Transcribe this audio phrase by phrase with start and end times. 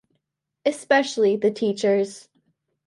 [0.65, 2.27] Especially the teachers.